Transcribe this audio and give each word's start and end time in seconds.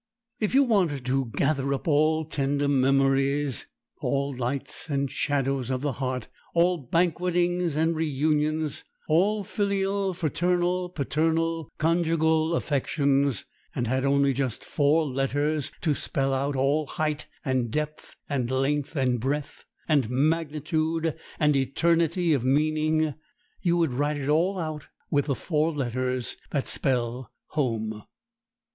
If 0.39 0.55
you 0.55 0.63
wanted 0.63 1.05
to 1.05 1.31
gather 1.35 1.75
up 1.75 1.87
all 1.87 2.25
tender 2.25 2.67
memories, 2.67 3.67
all 3.99 4.35
lights 4.35 4.89
and 4.89 5.11
shadows 5.11 5.69
of 5.69 5.81
the 5.81 5.91
heart, 5.91 6.27
all 6.55 6.79
banquetings 6.91 7.75
and 7.75 7.95
reunions, 7.95 8.83
all 9.07 9.43
filial, 9.43 10.15
fraternal, 10.15 10.89
paternal, 10.89 11.69
conjugal 11.77 12.55
affections, 12.55 13.45
and 13.75 13.85
had 13.85 14.03
only 14.03 14.33
just 14.33 14.63
four 14.63 15.05
letters 15.05 15.71
to 15.81 15.93
spell 15.93 16.33
out 16.33 16.55
all 16.55 16.87
height 16.87 17.27
and 17.45 17.69
depth, 17.69 18.15
and 18.27 18.49
length 18.49 18.95
and 18.95 19.19
breadth, 19.19 19.65
and 19.87 20.09
magnitude 20.09 21.13
and 21.39 21.55
eternity 21.55 22.33
of 22.33 22.43
meaning, 22.43 23.13
you 23.61 23.77
would 23.77 23.93
write 23.93 24.17
it 24.17 24.29
all 24.29 24.57
out 24.57 24.87
with 25.11 25.25
the 25.25 25.35
four 25.35 25.71
letters 25.71 26.37
that 26.49 26.67
spell 26.67 27.31
Home. 27.49 28.01